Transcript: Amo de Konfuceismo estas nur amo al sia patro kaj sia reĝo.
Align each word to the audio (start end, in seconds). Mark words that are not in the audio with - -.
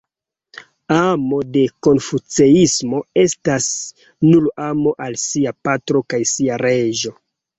Amo 0.93 1.41
de 1.57 1.61
Konfuceismo 1.87 3.01
estas 3.25 3.67
nur 4.29 4.49
amo 4.69 4.95
al 5.09 5.17
sia 5.27 5.55
patro 5.69 6.01
kaj 6.15 6.23
sia 6.33 6.59
reĝo. 6.67 7.13